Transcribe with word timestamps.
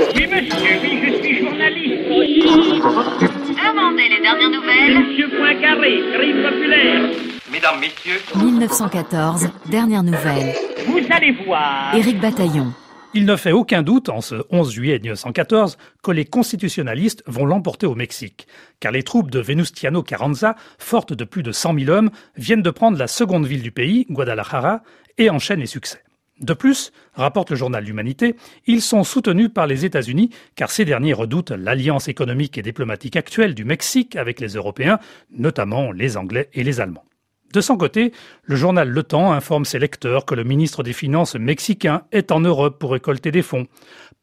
Oui, 0.00 0.26
monsieur, 0.26 0.78
oui, 0.82 0.98
je 1.04 1.22
suis 1.22 1.38
journaliste. 1.40 2.08
Demandez 2.08 4.08
les 4.08 4.20
dernières 4.22 4.50
nouvelles. 4.50 4.98
Monsieur 4.98 5.28
Poincaré, 5.28 6.00
crime 6.14 6.42
populaire. 6.42 7.10
Mesdames, 7.52 7.80
Messieurs, 7.80 8.20
1914, 8.36 9.48
dernière 9.70 10.02
nouvelle. 10.02 10.54
Vous 10.86 11.00
allez 11.10 11.32
voir. 11.44 11.94
Éric 11.94 12.18
Bataillon. 12.18 12.72
Il 13.12 13.26
ne 13.26 13.36
fait 13.36 13.52
aucun 13.52 13.82
doute, 13.82 14.08
en 14.08 14.22
ce 14.22 14.36
11 14.50 14.72
juillet 14.72 14.98
1914, 15.00 15.76
que 16.02 16.12
les 16.12 16.24
constitutionnalistes 16.24 17.22
vont 17.26 17.44
l'emporter 17.44 17.86
au 17.86 17.94
Mexique, 17.94 18.46
car 18.78 18.92
les 18.92 19.02
troupes 19.02 19.30
de 19.30 19.40
Venustiano 19.40 20.02
Carranza, 20.02 20.54
fortes 20.78 21.12
de 21.12 21.24
plus 21.24 21.42
de 21.42 21.52
100 21.52 21.78
000 21.78 21.90
hommes, 21.90 22.10
viennent 22.36 22.62
de 22.62 22.70
prendre 22.70 22.96
la 22.96 23.08
seconde 23.08 23.44
ville 23.46 23.62
du 23.62 23.72
pays, 23.72 24.06
Guadalajara, 24.08 24.80
et 25.18 25.28
enchaînent 25.28 25.60
les 25.60 25.66
succès. 25.66 26.00
De 26.40 26.54
plus, 26.54 26.90
rapporte 27.12 27.50
le 27.50 27.56
journal 27.56 27.84
L'Humanité, 27.84 28.34
ils 28.66 28.80
sont 28.80 29.04
soutenus 29.04 29.50
par 29.52 29.66
les 29.66 29.84
États-Unis, 29.84 30.30
car 30.54 30.70
ces 30.70 30.86
derniers 30.86 31.12
redoutent 31.12 31.50
l'alliance 31.50 32.08
économique 32.08 32.56
et 32.56 32.62
diplomatique 32.62 33.16
actuelle 33.16 33.54
du 33.54 33.64
Mexique 33.64 34.16
avec 34.16 34.40
les 34.40 34.54
Européens, 34.54 34.98
notamment 35.30 35.92
les 35.92 36.16
Anglais 36.16 36.48
et 36.54 36.64
les 36.64 36.80
Allemands. 36.80 37.04
De 37.52 37.60
son 37.60 37.76
côté, 37.76 38.12
le 38.42 38.56
journal 38.56 38.88
Le 38.88 39.02
Temps 39.02 39.32
informe 39.32 39.64
ses 39.64 39.80
lecteurs 39.80 40.24
que 40.24 40.36
le 40.36 40.44
ministre 40.44 40.82
des 40.82 40.92
Finances 40.92 41.34
mexicain 41.34 42.04
est 42.12 42.32
en 42.32 42.40
Europe 42.40 42.78
pour 42.78 42.92
récolter 42.92 43.32
des 43.32 43.42
fonds. 43.42 43.66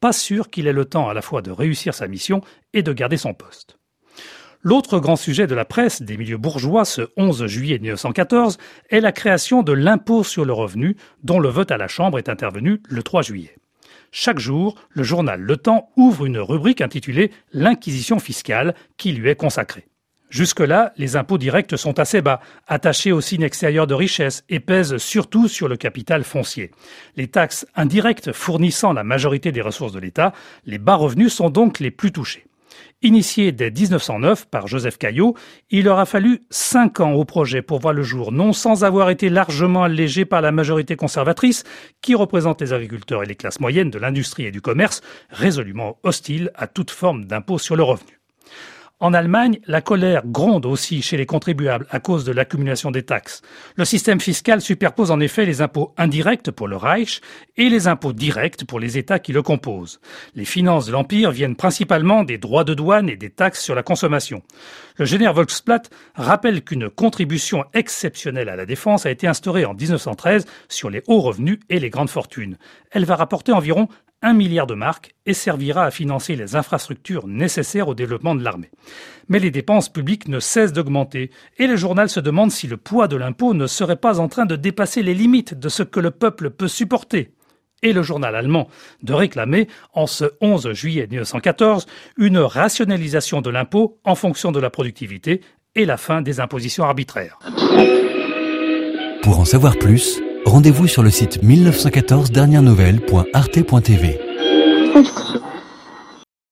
Pas 0.00 0.12
sûr 0.12 0.48
qu'il 0.48 0.68
ait 0.68 0.72
le 0.72 0.84
temps 0.84 1.08
à 1.08 1.14
la 1.14 1.22
fois 1.22 1.42
de 1.42 1.50
réussir 1.50 1.92
sa 1.92 2.06
mission 2.06 2.40
et 2.72 2.82
de 2.82 2.92
garder 2.92 3.16
son 3.16 3.34
poste. 3.34 3.78
L'autre 4.68 4.98
grand 4.98 5.14
sujet 5.14 5.46
de 5.46 5.54
la 5.54 5.64
presse 5.64 6.02
des 6.02 6.16
milieux 6.16 6.38
bourgeois 6.38 6.84
ce 6.84 7.02
11 7.16 7.46
juillet 7.46 7.78
1914 7.78 8.58
est 8.90 8.98
la 8.98 9.12
création 9.12 9.62
de 9.62 9.70
l'impôt 9.70 10.24
sur 10.24 10.44
le 10.44 10.52
revenu 10.52 10.96
dont 11.22 11.38
le 11.38 11.48
vote 11.48 11.70
à 11.70 11.76
la 11.76 11.86
Chambre 11.86 12.18
est 12.18 12.28
intervenu 12.28 12.82
le 12.88 13.04
3 13.04 13.22
juillet. 13.22 13.54
Chaque 14.10 14.40
jour, 14.40 14.74
le 14.90 15.04
journal 15.04 15.40
Le 15.40 15.56
Temps 15.56 15.90
ouvre 15.96 16.26
une 16.26 16.38
rubrique 16.38 16.80
intitulée 16.80 17.30
L'Inquisition 17.52 18.18
fiscale 18.18 18.74
qui 18.96 19.12
lui 19.12 19.30
est 19.30 19.36
consacrée. 19.36 19.86
Jusque-là, 20.30 20.92
les 20.96 21.14
impôts 21.14 21.38
directs 21.38 21.78
sont 21.78 22.00
assez 22.00 22.20
bas, 22.20 22.40
attachés 22.66 23.12
au 23.12 23.20
signe 23.20 23.42
extérieur 23.42 23.86
de 23.86 23.94
richesse 23.94 24.42
et 24.48 24.58
pèsent 24.58 24.96
surtout 24.96 25.46
sur 25.46 25.68
le 25.68 25.76
capital 25.76 26.24
foncier. 26.24 26.72
Les 27.14 27.28
taxes 27.28 27.66
indirectes 27.76 28.32
fournissant 28.32 28.92
la 28.92 29.04
majorité 29.04 29.52
des 29.52 29.62
ressources 29.62 29.92
de 29.92 30.00
l'État, 30.00 30.32
les 30.64 30.78
bas 30.78 30.96
revenus 30.96 31.32
sont 31.32 31.50
donc 31.50 31.78
les 31.78 31.92
plus 31.92 32.10
touchés. 32.10 32.46
Initié 33.02 33.52
dès 33.52 33.70
1909 33.70 34.46
par 34.46 34.66
Joseph 34.66 34.98
Caillot, 34.98 35.34
il 35.70 35.88
aura 35.88 36.06
fallu 36.06 36.40
cinq 36.50 37.00
ans 37.00 37.12
au 37.12 37.24
projet 37.24 37.62
pour 37.62 37.78
voir 37.78 37.94
le 37.94 38.02
jour, 38.02 38.32
non 38.32 38.52
sans 38.52 38.84
avoir 38.84 39.10
été 39.10 39.28
largement 39.28 39.84
allégé 39.84 40.24
par 40.24 40.40
la 40.40 40.52
majorité 40.52 40.96
conservatrice 40.96 41.64
qui 42.00 42.14
représente 42.14 42.60
les 42.60 42.72
agriculteurs 42.72 43.22
et 43.22 43.26
les 43.26 43.34
classes 43.34 43.60
moyennes 43.60 43.90
de 43.90 43.98
l'industrie 43.98 44.46
et 44.46 44.50
du 44.50 44.60
commerce, 44.60 45.02
résolument 45.30 45.98
hostiles 46.02 46.50
à 46.54 46.66
toute 46.66 46.90
forme 46.90 47.26
d'impôt 47.26 47.58
sur 47.58 47.76
le 47.76 47.82
revenu. 47.82 48.20
En 48.98 49.12
Allemagne, 49.12 49.58
la 49.66 49.82
colère 49.82 50.26
gronde 50.26 50.64
aussi 50.64 51.02
chez 51.02 51.18
les 51.18 51.26
contribuables 51.26 51.86
à 51.90 52.00
cause 52.00 52.24
de 52.24 52.32
l'accumulation 52.32 52.90
des 52.90 53.02
taxes. 53.02 53.42
Le 53.74 53.84
système 53.84 54.20
fiscal 54.20 54.62
superpose 54.62 55.10
en 55.10 55.20
effet 55.20 55.44
les 55.44 55.60
impôts 55.60 55.92
indirects 55.98 56.50
pour 56.50 56.66
le 56.66 56.78
Reich 56.78 57.20
et 57.58 57.68
les 57.68 57.88
impôts 57.88 58.14
directs 58.14 58.64
pour 58.64 58.80
les 58.80 58.96
États 58.96 59.18
qui 59.18 59.34
le 59.34 59.42
composent. 59.42 60.00
Les 60.34 60.46
finances 60.46 60.86
de 60.86 60.92
l'Empire 60.92 61.30
viennent 61.30 61.56
principalement 61.56 62.24
des 62.24 62.38
droits 62.38 62.64
de 62.64 62.72
douane 62.72 63.10
et 63.10 63.16
des 63.16 63.28
taxes 63.28 63.62
sur 63.62 63.74
la 63.74 63.82
consommation. 63.82 64.42
Le 64.96 65.04
général 65.04 65.34
Volksblatt 65.34 65.90
rappelle 66.14 66.64
qu'une 66.64 66.88
contribution 66.88 67.66
exceptionnelle 67.74 68.48
à 68.48 68.56
la 68.56 68.64
défense 68.64 69.04
a 69.04 69.10
été 69.10 69.26
instaurée 69.26 69.66
en 69.66 69.74
1913 69.74 70.46
sur 70.70 70.88
les 70.88 71.02
hauts 71.06 71.20
revenus 71.20 71.58
et 71.68 71.80
les 71.80 71.90
grandes 71.90 72.08
fortunes. 72.08 72.56
Elle 72.92 73.04
va 73.04 73.16
rapporter 73.16 73.52
environ 73.52 73.88
1 74.26 74.32
milliard 74.32 74.66
de 74.66 74.74
marques 74.74 75.14
et 75.24 75.34
servira 75.34 75.84
à 75.84 75.92
financer 75.92 76.34
les 76.34 76.56
infrastructures 76.56 77.28
nécessaires 77.28 77.86
au 77.86 77.94
développement 77.94 78.34
de 78.34 78.42
l'armée. 78.42 78.72
Mais 79.28 79.38
les 79.38 79.52
dépenses 79.52 79.88
publiques 79.88 80.26
ne 80.26 80.40
cessent 80.40 80.72
d'augmenter 80.72 81.30
et 81.58 81.68
le 81.68 81.76
journal 81.76 82.08
se 82.08 82.18
demande 82.18 82.50
si 82.50 82.66
le 82.66 82.76
poids 82.76 83.06
de 83.06 83.14
l'impôt 83.14 83.54
ne 83.54 83.68
serait 83.68 83.94
pas 83.94 84.18
en 84.18 84.26
train 84.26 84.44
de 84.44 84.56
dépasser 84.56 85.04
les 85.04 85.14
limites 85.14 85.54
de 85.54 85.68
ce 85.68 85.84
que 85.84 86.00
le 86.00 86.10
peuple 86.10 86.50
peut 86.50 86.66
supporter. 86.66 87.34
Et 87.84 87.92
le 87.92 88.02
journal 88.02 88.34
allemand 88.34 88.66
de 89.04 89.12
réclamer, 89.12 89.68
en 89.94 90.08
ce 90.08 90.24
11 90.40 90.72
juillet 90.72 91.06
1914, 91.08 91.86
une 92.16 92.38
rationalisation 92.38 93.42
de 93.42 93.50
l'impôt 93.50 94.00
en 94.02 94.16
fonction 94.16 94.50
de 94.50 94.58
la 94.58 94.70
productivité 94.70 95.40
et 95.76 95.84
la 95.84 95.98
fin 95.98 96.20
des 96.20 96.40
impositions 96.40 96.82
arbitraires. 96.82 97.38
Pour 99.22 99.38
en 99.38 99.44
savoir 99.44 99.76
plus, 99.76 100.20
rendez-vous 100.46 100.86
sur 100.86 101.02
le 101.02 101.10
site 101.10 101.42
1914 101.42 102.30
dernières 102.30 102.62
nouvelles.arte.tv. 102.62 104.18